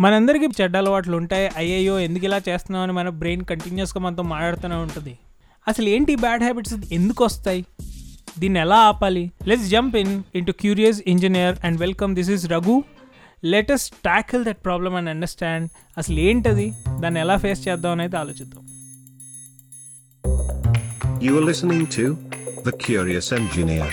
మనందరికీ 0.00 0.46
చెడ్డ 0.60 0.76
అలవాట్లు 0.76 1.16
ఉంటాయి 1.16 1.50
అయ్యయ్యో 1.56 2.00
ఎందుకు 2.06 2.24
ఇలా 2.24 2.38
చేస్తున్నామని 2.48 2.90
అని 2.90 2.96
మన 2.96 3.08
బ్రెయిన్ 3.20 3.44
కంటిన్యూస్గా 3.50 4.00
మనతో 4.04 4.22
మాట్లాడుతూనే 4.22 4.74
ఉంటుంది. 4.74 5.18
అసలు 5.68 5.88
ఏంటి 5.88 6.14
బ్యాడ్ 6.14 6.42
హ్యాబిట్స్? 6.42 6.74
ఎందుకు 6.92 7.24
వస్తాయి 7.24 7.64
దీన్ని 8.38 8.60
ఎలా 8.60 8.76
ఆపాలి? 8.88 9.30
Let's 9.48 9.68
jump 9.68 9.96
in 9.96 10.22
into 10.46 10.52
curious 10.52 11.00
engineer 11.06 11.56
and 11.64 11.80
welcome 11.80 12.14
this 12.14 12.30
is 12.30 12.44
Raghu 12.54 12.76
latest 13.44 13.94
tackle 14.08 14.44
that 14.44 14.60
problem 14.64 14.94
and 14.94 15.10
understand 15.14 15.68
అసలు 15.98 16.18
ఏంటది? 16.28 16.72
దాన్ని 17.00 17.20
ఎలా 17.20 17.36
ఫేస్ 17.36 17.68
చేద్దాం 17.68 17.92
అనేది 17.92 18.16
ఆలోచిద్దాం. 18.16 18.62
You 21.26 21.34
are 21.38 21.46
listening 21.50 21.84
to 21.96 22.04
The 22.66 22.72
Curious 22.86 23.28
Engineer. 23.40 23.86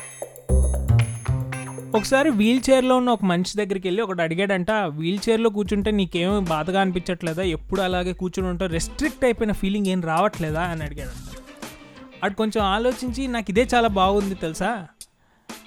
ఒకసారి 1.95 2.29
వీల్ 2.29 2.61
చైర్లో 2.69 2.97
ఉన్న 2.97 3.09
ఒక 3.09 3.25
మనిషి 3.25 3.57
దగ్గరికి 3.57 3.87
వెళ్ళి 3.87 4.01
ఒకటి 4.01 4.21
అడిగాడంట 4.21 4.71
వీల్ 4.71 5.19
చైర్లో 5.29 5.49
కూర్చుంటే 5.49 5.91
నీకేం 5.91 6.43
బాధగా 6.43 6.81
అనిపించట్లేదా? 6.81 7.43
ఎప్పుడు 7.43 7.81
అలాగే 7.81 8.13
కూర్చుని 8.13 8.47
ఉంటా 8.47 8.65
రెస్ట్రిక్ట్ 8.65 9.25
అయిపోయిన 9.25 9.51
ఫీలింగ్ 9.51 9.87
ఏం 9.87 10.01
రావట్లేదా? 10.01 10.61
అని 10.61 10.83
అడిగాడంట. 10.83 11.37
అటు 12.23 12.35
కొంచెం 12.35 12.63
ఆలోచించి 12.63 13.27
నాకు 13.27 13.45
ఇదే 13.49 13.67
చాలా 13.75 13.87
బాగుంది 13.87 14.35
తెలుసా? 14.35 14.87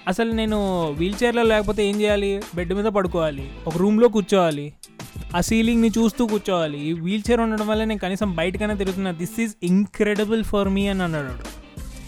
అసలు 0.07 0.31
నేను 0.31 0.57
వీల్ 0.91 1.23
చైర్లో 1.23 1.43
లేకపోతే 1.43 1.85
ఏం 1.85 2.01
చేయాలి? 2.01 2.41
బెడ్ 2.55 2.73
మీద 2.73 2.85
పడుకోవాలి 2.85 3.49
ఒక 3.67 3.77
రూమ్లో 3.77 4.07
కూర్చోవాలి 4.07 4.73
ఆ 5.35 5.41
సీలింగ్ని 5.41 5.87
చూస్తూ 5.87 6.27
కూర్చోవాలి. 6.27 6.89
ఈ 6.89 6.93
వీల్ 6.93 7.23
చైర్ 7.31 7.41
ఉండడం 7.41 7.67
వల్ల 7.67 7.83
నేను 7.83 7.99
కనీసం 7.99 8.35
బయటకైనా 8.35 8.73
తిరుగుతున్నా. 8.73 9.11
This 9.11 9.39
is 9.39 9.55
incredible 9.63 10.43
for 10.43 10.69
me 10.69 10.87
అని 10.87 11.03
అన్నాడు 11.03 11.56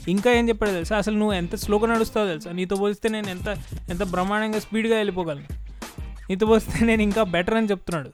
ఇంకా 0.08 0.32
ఏం 0.32 0.50
చెప్పాడు 0.50 0.72
తెలుసా? 0.72 0.98
అసలు 0.98 1.18
నువ్వు 1.18 1.34
ఎంత 1.34 1.56
స్లోగా 1.56 1.88
నడుస్తావు 1.88 2.28
తెలుసా? 2.28 2.52
నీతో 2.52 2.76
పోలిస్తే 2.76 3.10
నేను 3.10 3.30
ఎంత 3.30 3.58
ఎంత 3.90 4.04
బ్రహ్మాండంగా 4.04 4.60
స్పీడ్గా 4.60 4.96
వెళ్ళిపోగలను? 4.96 5.46
నీతో 6.30 6.46
పోలిస్తే 6.46 6.86
నేను 6.86 7.02
ఇంకా 7.02 7.24
బెటర్ 7.24 7.54
అని 7.54 7.68
చెప్తున్నాడు. 7.68 8.10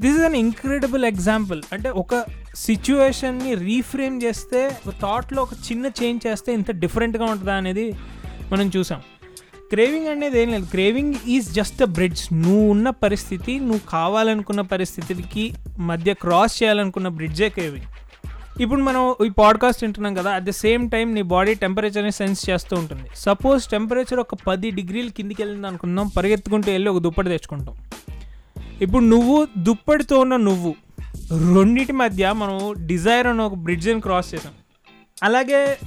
This 0.00 0.16
is 0.16 0.24
an 0.24 0.36
incredible 0.36 1.04
example 1.04 1.62
అంటే 1.72 1.90
ఒక 1.90 2.24
సిచ్యువేషన్ని 2.54 3.54
రీఫ్రేమ్ 3.54 4.22
చేస్తే 4.22 4.76
ఒక 4.86 4.94
థాట్లో 5.02 5.42
ఒక 5.42 5.52
చిన్న 5.52 5.86
చేంజ్ 5.86 6.26
చేస్తే 6.26 6.52
ఇంత 6.52 6.70
డిఫరెంట్గా 6.70 7.24
ఉంటుందా 7.24 7.54
అనేది 7.54 7.92
మనం 8.52 8.70
చూసాం. 8.76 9.02
క్రేవింగ్ 9.70 10.08
అనేది 10.08 10.42
ఏం 10.42 10.50
లేదు. 10.50 10.64
Craving 10.64 11.14
is 11.26 11.52
just 11.52 11.82
a 11.82 11.84
bridge 11.84 12.32
నువ్వు 12.32 12.70
ఉన్న 12.70 12.90
పరిస్థితి 12.90 13.58
నువ్వు 13.60 13.80
కావాలనుకున్న 13.88 14.60
పరిస్థితికి 14.60 15.54
మధ్య 15.78 16.14
క్రాస్ 16.14 16.62
చేయాలనుకున్న 16.62 17.08
బ్రిడ్జే 17.08 17.48
క్రేవింగ్ 17.48 17.84
ఇప్పుడు 18.60 18.82
మనం 18.82 19.14
ఈ 19.26 19.28
పాడ్కాస్ట్ 19.28 19.84
వింటున్నాం 19.84 20.14
కదా 20.14 20.30
అట్ 20.30 20.44
ద 20.44 20.50
సేమ్ 20.50 20.90
టైం 20.90 21.14
నీ 21.14 21.22
బాడీ 21.22 21.54
టెంపరేచర్ని 21.54 22.12
సెన్స్ 22.12 22.50
చేస్తూ 22.50 22.76
ఉంటుంది. 22.76 23.02
సపోజ్ 23.16 23.66
టెంపరేచర్ 23.66 24.20
ఒక 24.20 24.34
పది 24.34 24.70
డిగ్రీల 24.70 25.08
కిందికి 25.08 25.42
వెళ్ళింది 25.42 25.66
అనుకుందాం 25.66 26.08
పరిగెత్తుకుంటూ 26.08 26.72
వెళ్ళి 26.72 26.90
ఒక 26.90 26.98
దుప్పటి 26.98 27.28
తెచ్చుకుంటాం. 27.28 27.76
ఇప్పుడు 28.82 29.04
నువ్వు 29.04 29.48
దుప్పటితో 29.58 30.18
ఉన్న 30.18 30.36
నువ్వు 30.36 30.74
రెండింటి 31.54 31.92
మధ్య 31.92 32.32
మనం 32.32 32.86
డిజైర్ 32.86 33.26
అనే 33.26 33.42
ఒక 33.42 33.54
బ్రిడ్జ్ని 33.54 34.00
క్రాస్ 34.00 34.34
చేసాం. 34.34 34.52
అలాగే 35.22 35.78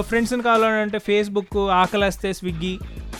ఫ్రెండ్స్ని 0.00 0.42
కావాలంటే 0.42 0.98
ఫేస్బుక్ 0.98 1.56
ఆకలిస్తే 1.56 2.32
స్విగ్గీ 2.32 2.78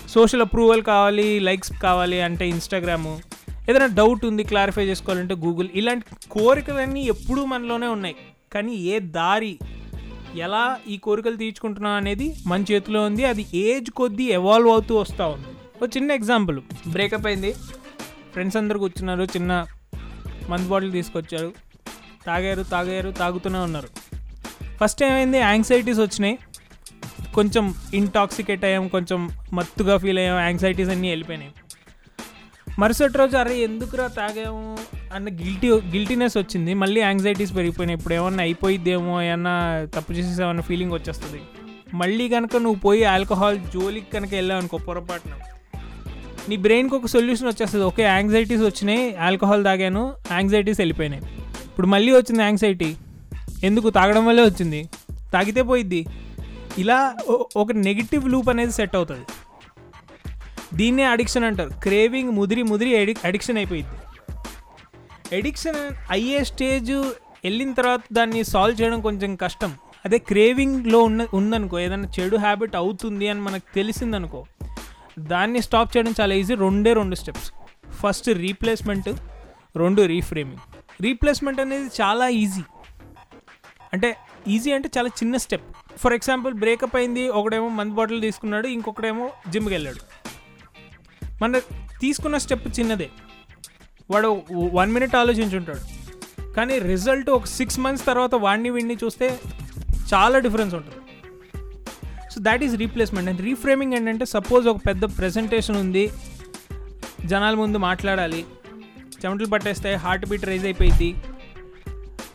సోషల్ 0.08 0.40
అప్రూవల్ 0.40 0.82
కావాలి 0.82 1.40
లైక్స్ 1.40 1.72
కావాలి 1.82 2.20
అంటే 2.20 2.48
ఇన్స్టాగ్రాము 2.48 3.20
ఏదైనా 3.70 3.86
డౌట్ 3.86 4.24
ఉంది 4.24 4.44
క్లారిఫై 4.44 4.84
చేసుకోవాలంటే 4.84 5.34
గూగుల్ 5.34 5.68
ఇలాంటి 5.74 6.28
కోరికలన్నీ 6.30 7.02
ఎప్పుడూ 7.02 7.44
మనలోనే 7.44 7.86
ఉన్నాయి. 7.86 8.14
కానీ 8.52 8.74
ఏ 8.74 8.98
దారి 8.98 9.58
ఎలా 10.36 10.78
ఈ 10.88 10.96
కోరికలు 10.96 11.36
తీర్చుకుంటున్నాం 11.36 11.92
అనేది 11.92 12.36
మన 12.46 12.64
చేతిలో 12.72 13.04
ఉంది. 13.04 13.24
అది 13.24 13.46
ఏజ్ 13.54 13.90
కొద్దీ 13.90 14.24
ఎవాల్వ్ 14.24 14.70
అవుతూ 14.70 14.96
వస్తూ 14.96 15.28
ఉంది. 15.28 15.46
ఒక 15.82 15.96
చిన్న 15.96 16.12
ఎగ్జాంపుల్ 16.12 16.60
బ్రేకప్ 16.88 17.26
అయింది. 17.26 17.52
ఫ్రెండ్స్ 18.32 18.56
అందరు 18.56 18.78
కూర్చున్నారు. 18.78 19.22
చిన్న 19.22 19.66
మందు 20.48 20.68
బాటిల్ 20.68 20.92
తీసుకొచ్చారు. 20.92 21.52
తాగారు 22.26 22.62
తాగారు 22.62 23.10
తాగుతూనే 23.10 23.58
ఉన్నారు. 23.58 23.88
ఫస్ట్ 24.80 25.02
ఏమైంది? 25.02 25.38
యాంగ్జైటీస్ 25.38 25.98
వచ్చినాయి. 25.98 26.38
కొంచెం 27.34 27.74
ఇంటాక్సికేట్ 27.94 28.64
అయ్యాం. 28.64 28.88
కొంచెం 28.88 29.30
మత్తుగా 29.52 29.96
ఫీల్ 29.96 30.18
అయ్యాం. 30.18 30.38
యాంగ్జైటీస్ 30.38 30.90
అన్నీ 30.90 31.08
వెళ్ళిపోయినాయి. 31.08 31.52
మరుసటి 32.78 33.18
రోజు 33.18 33.36
అరే 33.36 33.58
ఎందుకురా 33.58 34.06
తాగాము? 34.06 34.78
అన్న 35.16 35.28
గిల్టీ 35.40 35.68
గిల్టీనెస్ 35.94 36.36
వచ్చింది. 36.38 36.74
మళ్ళీ 36.82 37.00
యాంగ్జైటీస్ 37.00 37.52
పెరిగిపోయినాయి. 37.56 37.96
ఇప్పుడు 37.98 38.14
ఏమన్నా 38.14 38.42
అయిపోయిద్దేమో 38.42 39.14
ఏమన్నా 39.22 39.54
తప్పు 39.94 40.10
చేసేసామన్న 40.12 40.62
ఫీలింగ్ 40.68 40.92
వచ్చేస్తుంది. 40.92 41.40
మళ్ళీ 41.94 42.26
కనుక 42.34 42.54
నువ్వు 42.64 42.78
పోయి 42.84 43.02
ఆల్కహాల్ 43.14 43.58
జోలికి 43.74 44.08
కనుక 44.14 44.32
వెళ్ళావు 44.34 44.60
అనుకో 44.60 44.76
పొరపాటున 44.88 45.34
నీ 46.48 46.56
బ్రెయిన్కి 46.56 46.94
ఒక 46.96 47.06
సొల్యూషన్ 47.06 47.48
వచ్చేస్తుంది. 47.48 47.84
ఓకే 47.84 48.02
యాంగ్జైటీస్ 48.02 48.62
వచ్చినాయి 48.62 49.02
ఆల్కహాల్ 49.26 49.64
తాగాను 49.64 50.02
యాంగ్జైటీస్ 50.32 50.80
వెళ్ళిపోయినాయి. 50.80 51.22
ఇప్పుడు 51.66 51.86
మళ్ళీ 51.86 52.12
వచ్చింది 52.12 52.42
యాంగ్జైటీ 52.42 52.90
ఎందుకు? 53.68 53.90
తాగడం 53.90 54.24
వల్లే 54.26 54.44
వచ్చింది. 54.44 54.80
తాగితే 55.32 55.62
పోయిద్ది. 55.62 56.00
ఇలా 56.78 56.98
ఒక 57.56 57.68
నెగిటివ్ 57.88 58.24
లూప్ 58.32 58.48
అనేది 58.48 58.72
సెట్ 58.72 58.96
అవుతుంది. 58.96 59.26
దీన్నే 60.76 61.04
అడిక్షన్ 61.14 61.44
అంటారు. 61.44 61.70
క్రేవింగ్ 61.82 62.30
ముదిరి 62.38 62.62
ముదిరి 62.62 63.16
అడిక్షన్ 63.24 63.56
అయిపోయింది 63.62 63.96
ఎడిక్షన్ 65.32 65.96
అయ్యే 66.10 66.44
స్టేజ్ 66.44 66.92
వెళ్ళిన 67.44 67.72
తర్వాత 67.72 68.02
దాన్ని 68.12 68.44
సాల్వ్ 68.44 68.82
చేయడం 68.82 69.00
కొంచెం 69.00 69.36
కష్టం. 69.36 69.74
అదే 70.04 70.18
క్రేవింగ్లో 70.18 71.02
ఉన్న 71.02 71.26
ఉందనుకో 71.34 71.78
ఏదైనా 71.78 72.08
చెడు 72.20 72.36
హ్యాబిట్ 72.36 72.76
అవుతుంది 72.76 73.28
అని 73.28 73.40
మనకు 73.40 73.74
తెలిసిందనుకో 73.74 74.46
దాన్ని 75.18 75.62
స్టాప్ 75.62 75.96
చేయడం 75.96 76.14
చాలా 76.20 76.34
ఈజీ. 76.34 76.54
రెండే 76.54 76.92
రెండు 76.92 77.14
స్టెప్స్. 77.14 77.52
ఫస్ట్ 77.92 78.28
రీప్లేస్మెంట్ 78.28 79.08
రెండు 79.76 80.02
రీఫ్రేమింగ్. 80.02 80.58
రీప్లేస్మెంట్ 81.02 81.60
అనేది 81.60 81.90
చాలా 82.00 82.28
ఈజీ. 82.28 82.62
అంటే 83.92 84.16
ఈజీ 84.48 84.72
అంటే 84.72 84.90
చాలా 84.98 85.08
చిన్న 85.08 85.36
స్టెప్. 85.36 85.98
ఫర్ 85.98 86.12
ఎగ్జాంపుల్ 86.12 86.54
బ్రేకప్ 86.54 86.96
అయింది 86.96 87.28
ఒకడేమో 87.28 87.68
మందు 87.68 87.94
బాటిల్ 87.94 88.22
తీసుకున్నాడు 88.22 88.66
ఇంకొకడేమో 88.66 89.30
జిమ్కి 89.48 89.74
వెళ్ళాడు. 89.74 90.00
మన 91.42 91.58
తీసుకున్న 92.00 92.38
స్టెప్ 92.38 92.80
చిన్నదే. 92.80 93.10
వాడు 94.10 94.42
వన్ 94.52 94.92
మినిట్ 94.92 95.14
ఆలోచించుంటాడు. 95.14 95.80
కానీ 96.56 96.78
రిజల్ట్ 96.78 97.30
ఒక 97.30 97.44
సిక్స్ 97.44 97.78
మంత్స్ 97.80 98.06
తర్వాత 98.06 98.34
వాడిని 98.34 98.70
వీడిని 98.70 98.96
చూస్తే 99.04 99.40
చాలా 100.14 100.38
డిఫరెన్స్ 100.38 100.74
ఉంటుంది. 100.74 100.98
So 102.32 102.40
that 102.40 102.62
is 102.64 102.76
replacement 102.76 103.30
and 103.30 103.40
reframing 103.40 103.94
ఏంటంటే 103.94 104.24
సపోజ్ 104.24 104.68
ఒక 104.68 104.80
పెద్ద 104.86 105.04
ప్రెజెంటేషన్ 105.18 105.76
ఉంది 105.76 106.12
జనాల 107.26 107.54
ముందు 107.54 107.78
మాట్లాడాలి 107.78 108.44
చెమటలు 109.24 109.46
పట్టేస్తే 109.46 109.94
హార్ట్ 109.94 110.26
బీట్ 110.26 110.44
రైజ్ 110.44 110.64
అయిపోయింది 110.64 111.14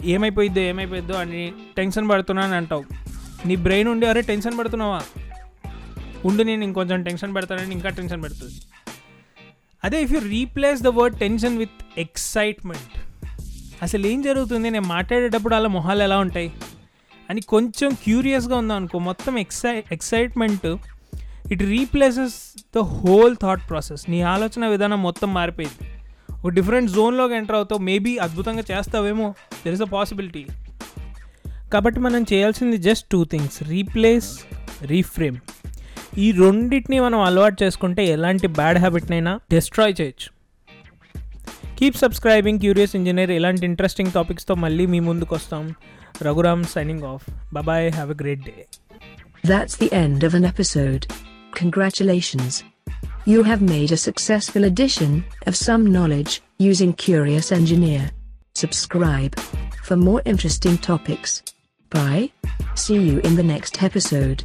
ఏమైపోయిద్దో 0.01 0.61
ఏమైపోయిద్దో 0.61 1.13
అని 1.13 1.53
టెన్షన్ 1.77 2.09
పడుతున్నాను 2.09 2.55
అంటావు. 2.55 2.83
నీ 3.45 3.55
బ్రెయిన్ 3.55 3.89
ఉండి 3.89 4.05
అరే 4.05 4.21
టెన్షన్ 4.21 4.59
పడుతున్నావా? 4.59 5.01
ఉండి 6.25 6.43
నేను 6.43 6.63
ఇంకొంచెం 6.63 7.03
టెన్షన్ 7.03 7.35
పెడతానని 7.35 7.71
ఇంకా 7.71 7.89
టెన్షన్ 7.89 8.23
పెడుతుంది. 8.23 8.55
అదే 9.83 10.01
if 10.01 10.13
you 10.13 10.19
replace 10.19 10.81
the 10.81 10.87
word 10.87 11.19
tension 11.19 11.57
with 11.57 11.99
excitement 11.99 12.99
అసలు 13.81 14.07
ఏం 14.07 14.21
జరుగుతుంది? 14.21 14.69
నేను 14.69 14.87
మాట్లాడేటప్పుడు 14.87 15.55
అలా 15.55 15.67
మొహాలు 15.67 16.03
ఎలా 16.03 16.19
ఉంటాయి? 16.19 16.51
అని 17.29 17.41
కొంచెం 17.41 17.93
క్యూరియస్గా 17.93 18.57
ఉందాం 18.57 18.77
అనుకో 18.77 18.99
మొత్తం 18.99 19.37
ఎక్సై 19.37 19.83
excitement 19.91 20.77
it 21.51 21.61
replaces 21.63 22.33
the 22.75 22.77
whole 22.77 23.35
thought 23.41 23.69
process 23.69 24.09
నీ 24.09 24.21
ఆలోచన 24.21 24.67
విధానం 24.67 25.03
మొత్తం 25.03 25.33
మారిపోయింది. 25.33 25.89
ఒక 26.33 26.49
డిఫరెంట్ 26.49 26.91
జోన్లోకి 26.91 27.33
ఎంటర్ 27.33 27.55
అవుతావు. 27.55 27.81
మేబీ 27.81 28.17
అద్భుతంగా 28.17 28.63
చేస్తావేమో 28.71 29.29
దెర్ 29.65 29.73
ఇస్ 29.73 29.81
అ 29.81 29.85
పాసిబిలిటీ 29.85 30.45
కాబట్టి 31.73 31.99
మనం 31.99 32.25
చేయాల్సింది 32.33 32.77
just 32.77 33.09
two 33.09 33.25
things 33.25 33.63
replace 33.63 34.39
reframe 34.81 35.37
ఈ 36.25 36.31
రెండింటిని 36.31 36.99
మనం 36.99 37.19
అలవాటు 37.19 37.63
చేసుకుంటే 37.63 38.05
ఎలాంటి 38.07 38.47
బ్యాడ్ 38.59 38.77
హ్యాబిట్నైనా 38.77 39.33
డిస్ట్రాయ్ 39.53 39.95
చేయొచ్చు 40.01 40.29
కీప్ 41.79 41.97
సబ్స్క్రైబింగ్ 41.97 42.59
క్యూరియస్ 42.59 42.95
ఇంజనీర్ 42.95 43.31
ఇలాంటి 43.31 43.65
ఇంట్రెస్టింగ్ 43.65 44.11
టాపిక్స్తో 44.11 44.55
మళ్ళీ 44.55 44.85
మీ 44.85 44.99
ముందుకు 44.99 45.35
వస్తాం 45.35 45.65
Raghuram 46.21 46.65
signing 46.65 47.03
off 47.03 47.25
bye 47.53 47.91
have 47.91 48.11
a 48.11 48.19
great 48.23 48.45
day 48.49 48.57
That's 49.43 49.75
the 49.77 49.89
end 49.93 50.23
of 50.23 50.33
an 50.33 50.43
episode. 50.43 51.03
Congratulations. 51.53 52.53
You 53.25 53.43
have 53.43 53.61
made 53.63 53.91
a 53.91 53.97
successful 53.97 54.63
addition 54.63 55.11
of 55.47 55.55
some 55.57 55.83
knowledge 55.85 56.33
using 56.59 56.91
Curious 56.95 57.51
Engineer. 57.51 58.03
Subscribe 58.55 59.35
for 59.83 59.95
more 59.97 60.21
interesting 60.25 60.77
topics. 60.79 61.31
Bye. 61.91 62.25
See 62.75 62.99
you 62.99 63.19
in 63.21 63.35
the 63.35 63.43
next 63.45 63.81
episode. 63.81 64.43